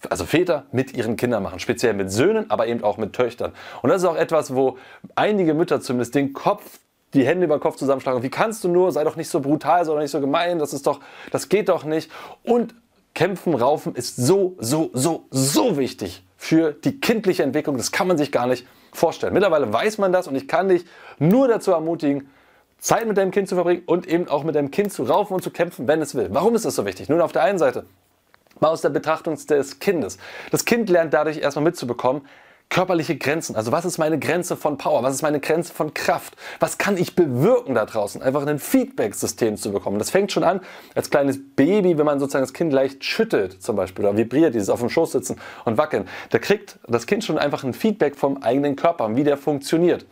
also 0.09 0.25
Väter 0.25 0.65
mit 0.73 0.93
ihren 0.93 1.15
Kindern 1.15 1.43
machen, 1.43 1.59
speziell 1.59 1.93
mit 1.93 2.11
Söhnen, 2.11 2.51
aber 2.51 2.67
eben 2.67 2.83
auch 2.83 2.97
mit 2.97 3.13
Töchtern. 3.13 3.53
Und 3.81 3.89
das 3.89 4.01
ist 4.01 4.07
auch 4.07 4.17
etwas, 4.17 4.53
wo 4.53 4.77
einige 5.15 5.53
Mütter 5.53 5.79
zumindest 5.79 6.15
den 6.15 6.33
Kopf 6.33 6.79
die 7.13 7.25
Hände 7.25 7.45
über 7.45 7.57
den 7.57 7.61
Kopf 7.61 7.75
zusammenschlagen. 7.75 8.23
Wie 8.23 8.29
kannst 8.29 8.63
du 8.63 8.69
nur? 8.69 8.91
Sei 8.91 9.03
doch 9.03 9.15
nicht 9.15 9.29
so 9.29 9.39
brutal, 9.39 9.85
sei 9.85 9.93
doch 9.93 9.99
nicht 9.99 10.11
so 10.11 10.19
gemein. 10.19 10.59
Das 10.59 10.73
ist 10.73 10.87
doch, 10.87 10.99
das 11.31 11.49
geht 11.49 11.69
doch 11.69 11.83
nicht. 11.83 12.11
Und 12.43 12.75
Kämpfen, 13.13 13.53
Raufen 13.53 13.95
ist 13.95 14.15
so, 14.15 14.55
so, 14.59 14.89
so, 14.93 15.25
so 15.29 15.77
wichtig 15.77 16.23
für 16.37 16.71
die 16.71 16.99
kindliche 16.99 17.43
Entwicklung. 17.43 17.77
Das 17.77 17.91
kann 17.91 18.07
man 18.07 18.17
sich 18.17 18.31
gar 18.31 18.47
nicht 18.47 18.65
vorstellen. 18.91 19.33
Mittlerweile 19.33 19.71
weiß 19.71 19.97
man 19.99 20.11
das 20.11 20.27
und 20.27 20.35
ich 20.35 20.47
kann 20.47 20.67
dich 20.69 20.85
nur 21.19 21.47
dazu 21.47 21.71
ermutigen, 21.71 22.29
Zeit 22.79 23.07
mit 23.07 23.17
deinem 23.17 23.31
Kind 23.31 23.47
zu 23.47 23.55
verbringen 23.55 23.83
und 23.85 24.07
eben 24.07 24.27
auch 24.27 24.43
mit 24.43 24.55
deinem 24.55 24.71
Kind 24.71 24.91
zu 24.91 25.03
raufen 25.03 25.35
und 25.35 25.41
zu 25.41 25.51
kämpfen, 25.51 25.87
wenn 25.87 26.01
es 26.01 26.15
will. 26.15 26.29
Warum 26.31 26.53
ist 26.53 26.65
das 26.65 26.75
so 26.75 26.85
wichtig? 26.85 27.07
Nun, 27.07 27.21
auf 27.21 27.31
der 27.31 27.43
einen 27.43 27.57
Seite, 27.57 27.85
mal 28.59 28.69
aus 28.69 28.81
der 28.81 28.89
Betrachtung 28.89 29.37
des 29.37 29.79
Kindes. 29.79 30.17
Das 30.51 30.65
Kind 30.65 30.89
lernt 30.89 31.13
dadurch 31.13 31.37
erstmal 31.37 31.63
mitzubekommen, 31.63 32.23
körperliche 32.69 33.15
Grenzen. 33.15 33.55
Also 33.55 33.71
was 33.71 33.85
ist 33.85 33.97
meine 33.97 34.17
Grenze 34.17 34.57
von 34.57 34.77
Power? 34.77 35.03
Was 35.03 35.13
ist 35.13 35.21
meine 35.21 35.39
Grenze 35.39 35.73
von 35.73 35.93
Kraft? 35.93 36.35
Was 36.59 36.77
kann 36.77 36.97
ich 36.97 37.15
bewirken 37.15 37.75
da 37.75 37.85
draußen? 37.85 38.21
Einfach 38.21 38.45
ein 38.45 38.59
Feedback-System 38.59 39.57
zu 39.57 39.71
bekommen. 39.71 39.99
Das 39.99 40.09
fängt 40.09 40.31
schon 40.31 40.43
an 40.43 40.61
als 40.95 41.09
kleines 41.09 41.39
Baby, 41.55 41.97
wenn 41.97 42.05
man 42.05 42.19
sozusagen 42.19 42.43
das 42.43 42.53
Kind 42.53 42.73
leicht 42.73 43.03
schüttelt 43.03 43.61
zum 43.61 43.75
Beispiel 43.75 44.05
oder 44.05 44.17
vibriert, 44.17 44.55
dieses 44.55 44.69
auf 44.69 44.79
dem 44.79 44.89
Schoß 44.89 45.11
sitzen 45.11 45.39
und 45.65 45.77
wackeln. 45.77 46.07
Da 46.31 46.39
kriegt 46.39 46.79
das 46.87 47.05
Kind 47.05 47.23
schon 47.23 47.37
einfach 47.37 47.63
ein 47.63 47.73
Feedback 47.73 48.15
vom 48.15 48.41
eigenen 48.41 48.75
Körper, 48.75 49.15
wie 49.15 49.23
der 49.23 49.37
funktioniert. 49.37 50.05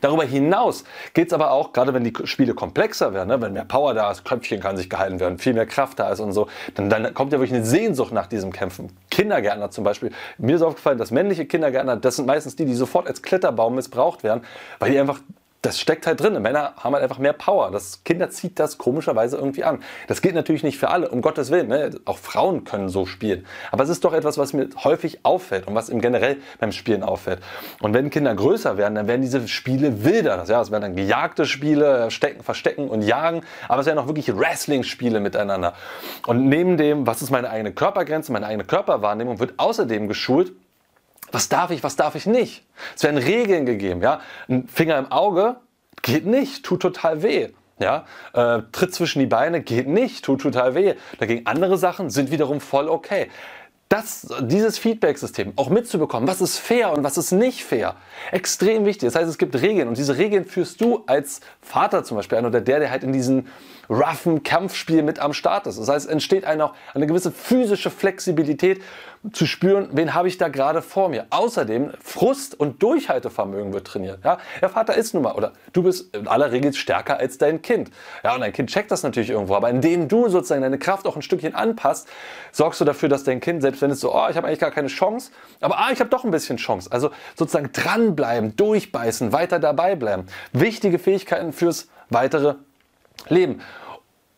Darüber 0.00 0.24
hinaus 0.24 0.84
geht 1.12 1.28
es 1.28 1.32
aber 1.32 1.50
auch, 1.50 1.72
gerade 1.72 1.94
wenn 1.94 2.04
die 2.04 2.12
Spiele 2.24 2.54
komplexer 2.54 3.14
werden, 3.14 3.28
ne, 3.28 3.40
wenn 3.40 3.52
mehr 3.52 3.64
Power 3.64 3.94
da 3.94 4.10
ist, 4.10 4.24
Köpfchen 4.24 4.60
kann 4.60 4.76
sich 4.76 4.90
gehalten 4.90 5.20
werden, 5.20 5.38
viel 5.38 5.54
mehr 5.54 5.66
Kraft 5.66 5.98
da 5.98 6.10
ist 6.10 6.20
und 6.20 6.32
so, 6.32 6.48
dann, 6.74 6.90
dann 6.90 7.14
kommt 7.14 7.32
ja 7.32 7.38
wirklich 7.38 7.56
eine 7.56 7.64
Sehnsucht 7.64 8.12
nach 8.12 8.26
diesem 8.26 8.52
Kämpfen. 8.52 8.96
Kindergärtner 9.10 9.70
zum 9.70 9.84
Beispiel. 9.84 10.10
Mir 10.38 10.56
ist 10.56 10.62
aufgefallen, 10.62 10.98
dass 10.98 11.10
männliche 11.10 11.46
Kindergärtner, 11.46 11.96
das 11.96 12.16
sind 12.16 12.26
meistens 12.26 12.56
die, 12.56 12.64
die 12.64 12.74
sofort 12.74 13.06
als 13.06 13.22
Kletterbaum 13.22 13.74
missbraucht 13.74 14.22
werden, 14.24 14.42
weil 14.78 14.90
die 14.90 14.98
einfach 14.98 15.20
das 15.64 15.80
steckt 15.80 16.06
halt 16.06 16.20
drin. 16.20 16.40
Männer 16.42 16.74
haben 16.76 16.92
halt 16.94 17.02
einfach 17.02 17.18
mehr 17.18 17.32
Power. 17.32 17.70
Das 17.70 18.04
Kinder 18.04 18.28
zieht 18.30 18.58
das 18.58 18.76
komischerweise 18.76 19.36
irgendwie 19.36 19.64
an. 19.64 19.82
Das 20.08 20.20
gilt 20.20 20.34
natürlich 20.34 20.62
nicht 20.62 20.78
für 20.78 20.90
alle, 20.90 21.08
um 21.08 21.22
Gottes 21.22 21.50
Willen. 21.50 21.68
Ne? 21.68 21.90
Auch 22.04 22.18
Frauen 22.18 22.64
können 22.64 22.88
so 22.88 23.06
spielen. 23.06 23.46
Aber 23.70 23.82
es 23.84 23.88
ist 23.88 24.04
doch 24.04 24.12
etwas, 24.12 24.36
was 24.36 24.52
mir 24.52 24.68
häufig 24.84 25.24
auffällt 25.24 25.66
und 25.66 25.74
was 25.74 25.88
im 25.88 26.00
generell 26.00 26.36
beim 26.58 26.72
Spielen 26.72 27.02
auffällt. 27.02 27.40
Und 27.80 27.94
wenn 27.94 28.10
Kinder 28.10 28.34
größer 28.34 28.76
werden, 28.76 28.94
dann 28.94 29.08
werden 29.08 29.22
diese 29.22 29.48
Spiele 29.48 30.04
wilder. 30.04 30.36
Das, 30.36 30.48
ja, 30.48 30.60
es 30.60 30.70
werden 30.70 30.82
dann 30.82 30.96
gejagte 30.96 31.46
Spiele, 31.46 32.10
Stecken, 32.10 32.42
Verstecken 32.42 32.88
und 32.88 33.02
Jagen. 33.02 33.42
Aber 33.68 33.80
es 33.80 33.86
werden 33.86 33.98
auch 33.98 34.06
wirklich 34.06 34.36
Wrestling-Spiele 34.36 35.20
miteinander. 35.20 35.74
Und 36.26 36.46
neben 36.48 36.76
dem, 36.76 37.06
was 37.06 37.22
ist 37.22 37.30
meine 37.30 37.48
eigene 37.48 37.72
Körpergrenze, 37.72 38.32
meine 38.32 38.46
eigene 38.46 38.64
Körperwahrnehmung, 38.64 39.40
wird 39.40 39.54
außerdem 39.58 40.08
geschult, 40.08 40.52
was 41.34 41.48
darf 41.48 41.70
ich, 41.70 41.82
was 41.82 41.96
darf 41.96 42.14
ich 42.14 42.26
nicht? 42.26 42.64
Es 42.96 43.02
werden 43.02 43.18
Regeln 43.18 43.66
gegeben. 43.66 44.00
Ja? 44.00 44.20
Ein 44.48 44.68
Finger 44.68 44.98
im 44.98 45.10
Auge 45.12 45.56
geht 46.02 46.26
nicht, 46.26 46.64
tut 46.64 46.80
total 46.80 47.22
weh. 47.22 47.48
Ja, 47.80 48.06
äh, 48.34 48.62
Tritt 48.70 48.94
zwischen 48.94 49.18
die 49.18 49.26
Beine 49.26 49.60
geht 49.60 49.88
nicht, 49.88 50.24
tut 50.24 50.42
total 50.42 50.76
weh. 50.76 50.94
Dagegen 51.18 51.46
andere 51.46 51.76
Sachen 51.76 52.08
sind 52.08 52.30
wiederum 52.30 52.60
voll 52.60 52.88
okay. 52.88 53.28
Das, 53.88 54.26
dieses 54.40 54.78
Feedback-System 54.78 55.52
auch 55.56 55.68
mitzubekommen, 55.68 56.28
was 56.28 56.40
ist 56.40 56.58
fair 56.58 56.92
und 56.92 57.04
was 57.04 57.18
ist 57.18 57.32
nicht 57.32 57.64
fair, 57.64 57.96
extrem 58.32 58.86
wichtig. 58.86 59.08
Das 59.08 59.20
heißt, 59.20 59.28
es 59.28 59.38
gibt 59.38 59.60
Regeln 59.60 59.88
und 59.88 59.98
diese 59.98 60.16
Regeln 60.16 60.44
führst 60.44 60.80
du 60.80 61.04
als 61.06 61.40
Vater 61.60 62.04
zum 62.04 62.16
Beispiel 62.16 62.38
ein 62.38 62.46
oder 62.46 62.60
der, 62.60 62.80
der 62.80 62.90
halt 62.90 63.04
in 63.04 63.12
diesen 63.12 63.48
roughen 63.90 64.42
Kampfspiel 64.42 65.02
mit 65.02 65.18
am 65.18 65.32
Start 65.32 65.66
ist. 65.66 65.78
Das 65.78 65.88
heißt, 65.88 66.08
entsteht 66.08 66.44
eine, 66.44 66.70
eine 66.94 67.06
gewisse 67.06 67.30
physische 67.30 67.90
Flexibilität 67.90 68.80
zu 69.32 69.46
spüren, 69.46 69.88
wen 69.92 70.14
habe 70.14 70.28
ich 70.28 70.36
da 70.36 70.48
gerade 70.48 70.82
vor 70.82 71.08
mir. 71.08 71.26
Außerdem 71.30 71.92
Frust 72.02 72.58
und 72.58 72.82
Durchhaltevermögen 72.82 73.72
wird 73.72 73.86
trainiert. 73.86 74.18
Ja, 74.24 74.38
der 74.60 74.68
Vater 74.68 74.94
ist 74.94 75.14
nun 75.14 75.22
mal, 75.22 75.32
oder 75.34 75.52
du 75.72 75.82
bist 75.82 76.14
in 76.14 76.28
aller 76.28 76.52
Regel 76.52 76.74
stärker 76.74 77.18
als 77.18 77.38
dein 77.38 77.62
Kind. 77.62 77.90
Ja, 78.22 78.34
und 78.34 78.40
dein 78.40 78.52
Kind 78.52 78.70
checkt 78.70 78.90
das 78.90 79.02
natürlich 79.02 79.30
irgendwo, 79.30 79.54
aber 79.54 79.70
indem 79.70 80.08
du 80.08 80.28
sozusagen 80.28 80.62
deine 80.62 80.78
Kraft 80.78 81.06
auch 81.06 81.16
ein 81.16 81.22
Stückchen 81.22 81.54
anpasst, 81.54 82.08
sorgst 82.52 82.80
du 82.80 82.84
dafür, 82.84 83.08
dass 83.08 83.24
dein 83.24 83.40
Kind, 83.40 83.62
selbst 83.62 83.80
wenn 83.80 83.90
es 83.90 84.00
so, 84.00 84.14
oh, 84.14 84.26
ich 84.28 84.36
habe 84.36 84.46
eigentlich 84.46 84.60
gar 84.60 84.70
keine 84.70 84.88
Chance, 84.88 85.30
aber 85.60 85.78
ah, 85.78 85.90
ich 85.90 86.00
habe 86.00 86.10
doch 86.10 86.24
ein 86.24 86.30
bisschen 86.30 86.58
Chance. 86.58 86.92
Also 86.92 87.10
sozusagen 87.34 87.70
dranbleiben, 87.72 88.56
durchbeißen, 88.56 89.32
weiter 89.32 89.58
dabei 89.58 89.96
bleiben. 89.96 90.26
Wichtige 90.52 90.98
Fähigkeiten 90.98 91.52
fürs 91.52 91.88
weitere 92.10 92.56
Leben. 93.28 93.60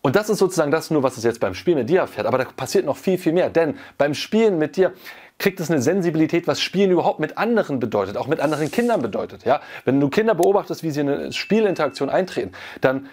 Und 0.06 0.14
das 0.14 0.30
ist 0.30 0.38
sozusagen 0.38 0.70
das 0.70 0.92
nur, 0.92 1.02
was 1.02 1.16
es 1.16 1.24
jetzt 1.24 1.40
beim 1.40 1.52
Spielen 1.52 1.78
mit 1.78 1.90
dir 1.90 1.98
erfährt. 1.98 2.28
Aber 2.28 2.38
da 2.38 2.44
passiert 2.44 2.86
noch 2.86 2.96
viel, 2.96 3.18
viel 3.18 3.32
mehr. 3.32 3.50
Denn 3.50 3.74
beim 3.98 4.14
Spielen 4.14 4.56
mit 4.56 4.76
dir 4.76 4.92
kriegt 5.36 5.58
es 5.58 5.68
eine 5.68 5.82
Sensibilität, 5.82 6.46
was 6.46 6.60
Spielen 6.60 6.92
überhaupt 6.92 7.18
mit 7.18 7.36
anderen 7.36 7.80
bedeutet, 7.80 8.16
auch 8.16 8.28
mit 8.28 8.38
anderen 8.38 8.70
Kindern 8.70 9.02
bedeutet. 9.02 9.44
Ja? 9.44 9.60
Wenn 9.84 9.98
du 9.98 10.08
Kinder 10.08 10.36
beobachtest, 10.36 10.84
wie 10.84 10.92
sie 10.92 11.00
in 11.00 11.08
eine 11.08 11.32
Spielinteraktion 11.32 12.08
eintreten, 12.08 12.52
dann 12.80 13.08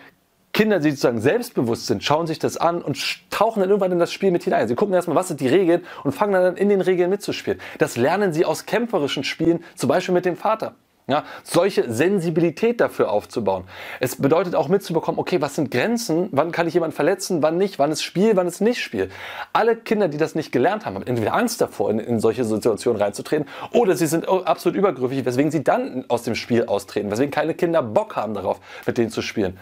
Kinder, 0.53 0.77
die 0.77 0.91
sozusagen 0.91 1.19
selbstbewusst 1.19 1.87
sind, 1.87 2.03
schauen 2.03 2.27
sich 2.27 2.37
das 2.37 2.57
an 2.57 2.83
und 2.83 2.99
tauchen 3.31 3.61
dann 3.61 3.69
irgendwann 3.69 3.91
in 3.91 3.97
das 3.97 4.13
Spiel 4.13 4.29
mit 4.29 4.43
hinein. 4.43 4.67
Sie 4.67 4.75
gucken 4.75 4.93
erstmal, 4.93 5.15
was 5.15 5.29
sind 5.29 5.39
die 5.39 5.47
Regeln 5.47 5.83
und 6.03 6.11
fangen 6.11 6.33
dann 6.33 6.57
in 6.57 6.69
den 6.69 6.81
Regeln 6.81 7.09
mitzuspielen. 7.09 7.59
Das 7.79 7.97
lernen 7.97 8.33
sie 8.33 8.45
aus 8.45 8.67
kämpferischen 8.67 9.23
Spielen, 9.23 9.63
zum 9.73 9.89
Beispiel 9.89 10.13
mit 10.13 10.25
dem 10.25 10.35
Vater. 10.35 10.75
Ja, 11.05 11.25
solche 11.43 11.91
Sensibilität 11.91 12.79
dafür 12.79 13.11
aufzubauen. 13.11 13.65
Es 13.99 14.15
bedeutet 14.15 14.55
auch 14.55 14.69
mitzubekommen, 14.69 15.19
okay, 15.19 15.41
was 15.41 15.55
sind 15.55 15.69
Grenzen? 15.69 16.29
Wann 16.31 16.53
kann 16.53 16.65
ich 16.65 16.75
jemanden 16.75 16.95
verletzen? 16.95 17.43
Wann 17.43 17.57
nicht? 17.57 17.77
Wann 17.77 17.91
ist 17.91 18.03
Spiel? 18.03 18.37
Wann 18.37 18.47
ist 18.47 18.61
nicht 18.61 18.81
Spiel? 18.81 19.09
Alle 19.51 19.75
Kinder, 19.75 20.07
die 20.07 20.17
das 20.17 20.33
nicht 20.33 20.53
gelernt 20.53 20.85
haben, 20.85 20.95
haben 20.95 21.05
entweder 21.05 21.33
Angst 21.33 21.59
davor, 21.59 21.91
in, 21.91 21.99
in 21.99 22.21
solche 22.21 22.45
Situationen 22.45 23.01
reinzutreten, 23.01 23.49
oder 23.73 23.97
sie 23.97 24.07
sind 24.07 24.29
absolut 24.29 24.77
übergriffig, 24.77 25.25
weswegen 25.25 25.51
sie 25.51 25.63
dann 25.63 26.05
aus 26.07 26.23
dem 26.23 26.35
Spiel 26.35 26.65
austreten, 26.67 27.11
weswegen 27.11 27.31
keine 27.31 27.53
Kinder 27.53 27.83
Bock 27.83 28.15
haben 28.15 28.33
darauf, 28.33 28.61
mit 28.85 28.97
denen 28.97 29.09
zu 29.09 29.21
spielen. 29.21 29.57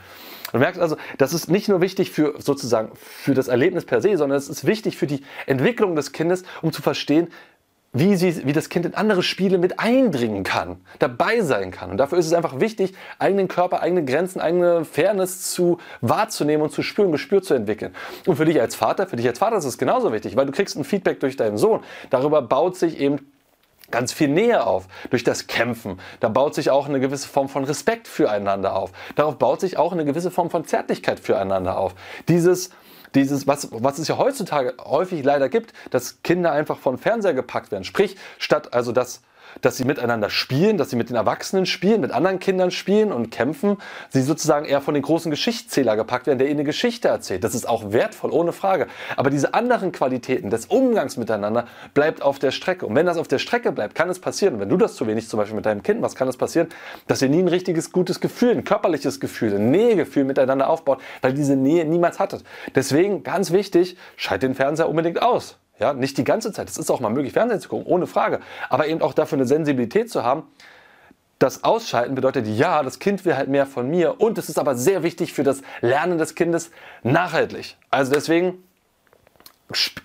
Du 0.52 0.60
merkst 0.60 0.82
also, 0.82 0.98
das 1.18 1.34
ist 1.34 1.50
nicht 1.50 1.70
nur 1.70 1.82
wichtig 1.82 2.12
für 2.12 2.36
sozusagen 2.40 2.92
für 2.96 3.34
das 3.34 3.48
Erlebnis 3.48 3.86
per 3.86 4.02
se, 4.02 4.18
sondern 4.18 4.38
es 4.38 4.50
ist 4.50 4.66
wichtig 4.66 4.98
für 4.98 5.08
die 5.08 5.22
Entwicklung 5.46 5.96
des 5.96 6.12
Kindes, 6.12 6.44
um 6.62 6.74
zu 6.74 6.82
verstehen, 6.82 7.30
wie, 7.94 8.16
sie, 8.16 8.46
wie 8.46 8.54
das 8.54 8.70
Kind 8.70 8.86
in 8.86 8.94
andere 8.94 9.22
Spiele 9.22 9.58
mit 9.58 9.80
eindringen 9.80 10.44
kann, 10.44 10.78
dabei 11.00 11.42
sein 11.42 11.72
kann. 11.72 11.92
Und 11.92 11.98
dafür 11.98 12.18
ist 12.18 12.26
es 12.26 12.34
einfach 12.34 12.60
wichtig, 12.60 12.94
eigenen 13.20 13.50
Körper, 13.50 13.82
eigene 13.82 14.06
Grenzen, 14.06 14.40
eigene 14.40 14.86
Fairness 14.86 15.52
zu 15.52 15.78
wahrzunehmen 16.00 16.64
und 16.64 16.72
zu 16.72 16.84
spüren, 16.84 17.12
Gespür 17.12 17.42
zu 17.42 17.54
entwickeln. 17.54 17.94
Und 18.26 18.38
für 18.38 18.46
dich 18.46 18.62
als 18.62 18.76
Vater, 18.76 19.08
für 19.08 19.18
dich 19.18 19.28
als 19.28 19.40
Vater 19.40 19.58
ist 19.58 19.66
es 19.66 19.78
genauso 19.78 20.14
wichtig, 20.14 20.38
weil 20.38 20.46
du 20.46 20.54
kriegst 20.54 20.78
ein 20.78 20.86
Feedback 20.86 21.20
durch 21.20 21.36
deinen 21.36 21.58
Sohn. 21.58 21.82
Darüber 22.10 22.42
baut 22.42 22.78
sich 22.78 22.98
eben 22.98 23.20
ganz 23.92 24.14
viel 24.14 24.30
Nähe 24.30 24.66
auf 24.66 24.88
durch 25.10 25.26
das 25.26 25.48
Kämpfen. 25.48 26.00
Da 26.22 26.30
baut 26.30 26.56
sich 26.56 26.72
auch 26.72 26.88
eine 26.88 27.02
gewisse 27.02 27.28
Form 27.28 27.50
von 27.50 27.66
Respekt 27.66 28.08
füreinander 28.08 28.74
auf. 28.76 28.92
Darauf 29.16 29.38
baut 29.38 29.60
sich 29.60 29.78
auch 29.78 29.92
eine 29.92 30.06
gewisse 30.06 30.32
Form 30.32 30.50
von 30.50 30.64
Zärtlichkeit 30.64 31.20
füreinander 31.20 31.78
auf. 31.78 31.94
Dieses 32.30 32.72
dieses, 33.16 33.48
was, 33.48 33.70
was 33.72 34.00
es 34.00 34.08
ja 34.08 34.18
heutzutage 34.18 34.74
häufig 34.84 35.24
leider 35.24 35.50
gibt, 35.50 35.74
dass 35.90 36.22
Kinder 36.24 36.52
einfach 36.52 36.78
von 36.78 36.98
Fernseher 36.98 37.34
gepackt 37.34 37.72
werden. 37.72 37.84
Sprich, 37.84 38.18
statt 38.38 38.74
also 38.74 38.92
das 38.92 39.22
dass 39.62 39.78
sie 39.78 39.86
miteinander 39.86 40.30
spielen, 40.30 40.78
dass 40.78 40.90
sie 40.90 40.96
mit 40.96 41.10
den 41.10 41.16
Erwachsenen 41.16 41.66
spielen, 41.66 42.02
mit 42.02 42.12
anderen 42.12 42.40
Kindern 42.40 42.72
spielen 42.72 43.12
und 43.12 43.32
kämpfen, 43.32 43.78
sie 44.10 44.22
sozusagen 44.22 44.66
eher 44.66 44.82
von 44.82 44.94
den 44.94 45.04
großen 45.04 45.32
Geschichtszähler 45.32 45.96
gepackt 45.96 46.28
werden, 46.28 46.40
der 46.40 46.48
ihnen 46.48 46.60
eine 46.60 46.66
Geschichte 46.66 47.08
erzählt. 47.08 47.44
Das 47.44 47.56
ist 47.56 47.68
auch 47.68 47.92
wertvoll, 47.92 48.32
ohne 48.32 48.52
Frage. 48.54 48.88
Aber 49.16 49.30
diese 49.30 49.54
anderen 49.54 49.92
Qualitäten 49.92 50.50
des 50.50 50.66
Umgangs 50.66 51.18
miteinander 51.18 51.66
bleibt 51.94 52.22
auf 52.22 52.40
der 52.40 52.52
Strecke. 52.52 52.86
Und 52.86 52.96
wenn 52.96 53.06
das 53.06 53.18
auf 53.18 53.28
der 53.28 53.40
Strecke 53.40 53.72
bleibt, 53.72 53.96
kann 53.96 54.10
es 54.10 54.20
passieren, 54.20 54.60
wenn 54.60 54.70
du 54.70 54.78
das 54.78 54.96
zu 54.96 55.08
wenig 55.08 55.28
zum 55.28 55.38
Beispiel 55.38 55.56
mit 55.56 55.66
deinem 55.66 55.84
Kind 55.84 56.02
machst, 56.02 56.16
kann 56.16 56.28
es 56.28 56.38
passieren, 56.38 56.68
dass 57.08 57.22
ihr 57.22 57.30
nie 57.30 57.40
ein 57.40 57.48
richtiges, 57.48 57.92
gutes 57.92 58.20
Gefühl, 58.20 58.52
ein 58.52 58.64
körperliches 58.64 59.20
Gefühl, 59.20 59.56
ein 59.56 59.72
Nähegefühl 59.72 60.24
miteinander 60.24 60.70
aufbaut, 60.70 61.00
weil 61.22 61.34
diese 61.34 61.56
Nähe 61.56 61.86
niemals 61.86 62.20
hattet. 62.20 62.44
Deswegen, 62.76 63.24
ganz 63.24 63.52
wichtig, 63.52 63.98
schalt 64.16 64.44
den 64.44 64.56
Fernseher 64.56 64.90
unbedingt 64.90 65.22
aus. 65.22 65.58
Ja, 65.82 65.94
nicht 65.94 66.16
die 66.20 66.24
ganze 66.24 66.54
Zeit. 66.54 66.70
Es 66.70 66.78
ist 66.78 66.92
auch 66.92 67.00
mal 67.00 67.10
möglich, 67.10 67.34
Fernsehen 67.34 67.60
zu 67.60 67.68
gucken, 67.68 67.88
ohne 67.88 68.06
Frage. 68.06 68.40
Aber 68.70 68.86
eben 68.86 69.02
auch 69.02 69.14
dafür 69.14 69.40
eine 69.40 69.48
Sensibilität 69.48 70.12
zu 70.12 70.24
haben. 70.24 70.44
Das 71.40 71.64
Ausschalten 71.64 72.14
bedeutet, 72.14 72.46
ja, 72.46 72.84
das 72.84 73.00
Kind 73.00 73.26
will 73.26 73.36
halt 73.36 73.50
mehr 73.50 73.66
von 73.66 73.90
mir 73.90 74.22
und 74.22 74.38
es 74.38 74.48
ist 74.48 74.60
aber 74.60 74.76
sehr 74.76 75.02
wichtig 75.02 75.34
für 75.34 75.44
das 75.44 75.64
Lernen 75.82 76.20
des 76.20 76.36
Kindes 76.36 76.70
nachhaltig. 77.02 77.78
Also 77.90 78.14
deswegen 78.14 78.64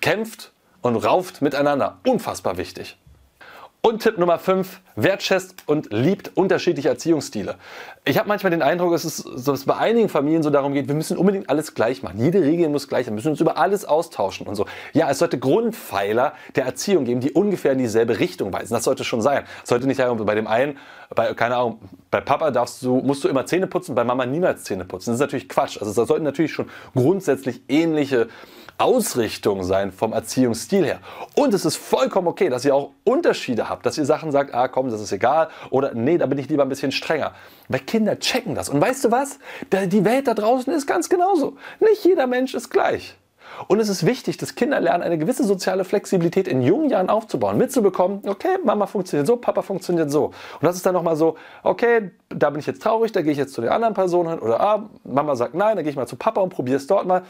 kämpft 0.01 0.51
und 0.81 0.95
rauft 0.95 1.43
miteinander. 1.43 1.99
Unfassbar 2.07 2.57
wichtig. 2.57 2.97
Und 3.87 4.01
Tipp 4.01 4.17
Nummer 4.17 4.37
5, 4.37 4.81
wertschätzt 4.97 5.63
und 5.65 5.93
liebt 5.93 6.31
unterschiedliche 6.35 6.89
Erziehungsstile. 6.89 7.55
Ich 8.03 8.17
habe 8.17 8.27
manchmal 8.27 8.49
den 8.49 8.61
Eindruck, 8.61 8.91
dass 8.91 9.05
es, 9.05 9.23
dass 9.23 9.59
es 9.59 9.65
bei 9.65 9.77
einigen 9.77 10.09
Familien 10.09 10.43
so 10.43 10.49
darum 10.49 10.73
geht, 10.73 10.89
wir 10.89 10.93
müssen 10.93 11.15
unbedingt 11.15 11.49
alles 11.49 11.73
gleich 11.73 12.03
machen. 12.03 12.19
Jede 12.19 12.41
Regel 12.41 12.67
muss 12.67 12.89
gleich 12.89 13.05
sein. 13.05 13.13
Wir 13.13 13.15
müssen 13.15 13.29
uns 13.29 13.39
über 13.39 13.55
alles 13.55 13.85
austauschen 13.85 14.45
und 14.45 14.55
so. 14.55 14.65
Ja, 14.91 15.09
es 15.09 15.19
sollte 15.19 15.39
Grundpfeiler 15.39 16.33
der 16.57 16.65
Erziehung 16.65 17.05
geben, 17.05 17.21
die 17.21 17.31
ungefähr 17.31 17.71
in 17.71 17.77
dieselbe 17.77 18.19
Richtung 18.19 18.51
weisen. 18.51 18.73
Das 18.73 18.83
sollte 18.83 19.05
schon 19.05 19.21
sein. 19.21 19.45
Es 19.63 19.69
sollte 19.69 19.87
nicht 19.87 19.95
sein, 19.95 20.17
bei 20.17 20.35
dem 20.35 20.47
einen, 20.47 20.77
bei, 21.15 21.33
keine 21.33 21.55
Ahnung, 21.55 21.79
bei 22.09 22.21
Papa 22.21 22.51
darfst 22.51 22.81
du, 22.83 22.97
musst 22.97 23.23
du 23.23 23.27
immer 23.27 23.45
Zähne 23.45 23.67
putzen, 23.67 23.95
bei 23.95 24.03
Mama 24.03 24.25
niemals 24.25 24.63
Zähne 24.63 24.85
putzen. 24.85 25.09
Das 25.11 25.15
ist 25.15 25.21
natürlich 25.21 25.49
Quatsch. 25.49 25.77
Also 25.79 25.93
da 25.93 26.05
sollten 26.05 26.23
natürlich 26.23 26.53
schon 26.53 26.69
grundsätzlich 26.95 27.61
ähnliche 27.67 28.27
Ausrichtung 28.77 29.63
sein 29.63 29.91
vom 29.91 30.13
Erziehungsstil 30.13 30.85
her. 30.85 30.99
Und 31.35 31.53
es 31.53 31.65
ist 31.65 31.77
vollkommen 31.77 32.27
okay, 32.27 32.49
dass 32.49 32.63
ihr 32.63 32.75
auch 32.75 32.91
Unterschiede 33.03 33.69
habt, 33.69 33.85
dass 33.85 33.97
ihr 33.97 34.05
Sachen 34.05 34.31
sagt, 34.31 34.53
ah 34.53 34.67
komm, 34.67 34.91
das 34.91 35.01
ist 35.01 35.11
egal 35.11 35.49
oder 35.71 35.93
nee, 35.93 36.17
da 36.17 36.27
bin 36.27 36.37
ich 36.37 36.47
lieber 36.47 36.63
ein 36.63 36.69
bisschen 36.69 36.91
strenger. 36.91 37.33
Weil 37.69 37.79
Kinder 37.81 38.19
checken 38.19 38.55
das. 38.55 38.69
Und 38.69 38.79
weißt 38.79 39.05
du 39.05 39.11
was? 39.11 39.39
Die 39.71 40.05
Welt 40.05 40.27
da 40.27 40.33
draußen 40.33 40.71
ist 40.73 40.85
ganz 40.85 41.09
genauso. 41.09 41.57
Nicht 41.79 42.05
jeder 42.05 42.27
Mensch 42.27 42.53
ist 42.53 42.69
gleich. 42.69 43.17
Und 43.67 43.79
es 43.79 43.89
ist 43.89 44.05
wichtig, 44.05 44.37
dass 44.37 44.55
Kinder 44.55 44.79
lernen, 44.79 45.03
eine 45.03 45.17
gewisse 45.17 45.43
soziale 45.43 45.83
Flexibilität 45.83 46.47
in 46.47 46.61
jungen 46.61 46.89
Jahren 46.89 47.09
aufzubauen, 47.09 47.57
mitzubekommen, 47.57 48.21
okay, 48.27 48.57
Mama 48.63 48.85
funktioniert 48.85 49.27
so, 49.27 49.37
Papa 49.37 49.61
funktioniert 49.61 50.11
so. 50.11 50.25
Und 50.25 50.63
das 50.63 50.75
ist 50.75 50.85
dann 50.85 50.93
nochmal 50.93 51.15
so, 51.15 51.35
okay, 51.63 52.11
da 52.29 52.49
bin 52.49 52.59
ich 52.59 52.67
jetzt 52.67 52.81
traurig, 52.81 53.11
da 53.11 53.21
gehe 53.21 53.31
ich 53.31 53.37
jetzt 53.37 53.53
zu 53.53 53.61
der 53.61 53.73
anderen 53.73 53.93
Person 53.93 54.29
hin 54.29 54.39
oder 54.39 54.59
ah, 54.59 54.89
Mama 55.03 55.35
sagt 55.35 55.53
nein, 55.53 55.75
dann 55.75 55.83
gehe 55.83 55.91
ich 55.91 55.97
mal 55.97 56.07
zu 56.07 56.15
Papa 56.15 56.41
und 56.41 56.49
probiere 56.49 56.77
es 56.77 56.87
dort 56.87 57.05
mal. 57.05 57.23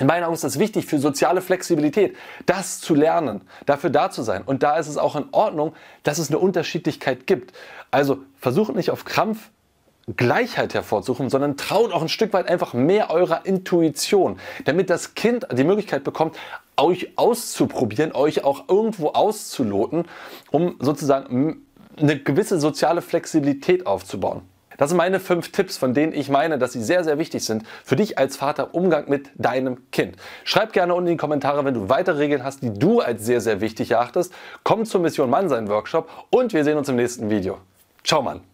In 0.00 0.08
meiner 0.08 0.26
Augen 0.26 0.34
ist 0.34 0.42
das 0.42 0.58
wichtig 0.58 0.86
für 0.86 0.98
soziale 0.98 1.40
Flexibilität, 1.40 2.16
das 2.46 2.80
zu 2.80 2.94
lernen, 2.94 3.42
dafür 3.64 3.90
da 3.90 4.10
zu 4.10 4.22
sein. 4.22 4.42
Und 4.44 4.64
da 4.64 4.76
ist 4.76 4.88
es 4.88 4.98
auch 4.98 5.14
in 5.14 5.26
Ordnung, 5.30 5.72
dass 6.02 6.18
es 6.18 6.30
eine 6.30 6.38
Unterschiedlichkeit 6.38 7.28
gibt. 7.28 7.52
Also 7.92 8.18
versucht 8.40 8.74
nicht 8.74 8.90
auf 8.90 9.04
Krampf 9.04 9.50
Gleichheit 10.16 10.74
hervorzusuchen, 10.74 11.30
sondern 11.30 11.56
traut 11.56 11.92
auch 11.92 12.02
ein 12.02 12.08
Stück 12.08 12.32
weit 12.32 12.48
einfach 12.48 12.74
mehr 12.74 13.10
eurer 13.10 13.46
Intuition, 13.46 14.38
damit 14.64 14.90
das 14.90 15.14
Kind 15.14 15.46
die 15.52 15.64
Möglichkeit 15.64 16.04
bekommt, 16.04 16.36
euch 16.76 17.16
auszuprobieren, 17.16 18.12
euch 18.12 18.44
auch 18.44 18.68
irgendwo 18.68 19.08
auszuloten, 19.08 20.04
um 20.50 20.76
sozusagen 20.80 21.62
eine 21.96 22.18
gewisse 22.18 22.58
soziale 22.58 23.02
Flexibilität 23.02 23.86
aufzubauen. 23.86 24.42
Das 24.76 24.90
sind 24.90 24.96
meine 24.96 25.20
fünf 25.20 25.52
Tipps, 25.52 25.76
von 25.76 25.94
denen 25.94 26.12
ich 26.12 26.28
meine, 26.28 26.58
dass 26.58 26.72
sie 26.72 26.82
sehr, 26.82 27.04
sehr 27.04 27.18
wichtig 27.18 27.44
sind 27.44 27.64
für 27.84 27.94
dich 27.94 28.18
als 28.18 28.36
Vater 28.36 28.74
Umgang 28.74 29.08
mit 29.08 29.30
deinem 29.36 29.90
Kind. 29.92 30.16
Schreib 30.42 30.72
gerne 30.72 30.94
unten 30.94 31.06
in 31.06 31.12
die 31.14 31.18
Kommentare, 31.18 31.64
wenn 31.64 31.74
du 31.74 31.88
weitere 31.88 32.18
Regeln 32.18 32.42
hast, 32.42 32.62
die 32.62 32.72
du 32.72 33.00
als 33.00 33.24
sehr, 33.24 33.40
sehr 33.40 33.60
wichtig 33.60 33.92
erachtest. 33.92 34.32
Komm 34.64 34.84
zur 34.84 35.00
Mission 35.00 35.30
Mannsein 35.30 35.68
Workshop 35.68 36.10
und 36.30 36.52
wir 36.52 36.64
sehen 36.64 36.76
uns 36.76 36.88
im 36.88 36.96
nächsten 36.96 37.30
Video. 37.30 37.58
Ciao, 38.02 38.20
Mann! 38.20 38.53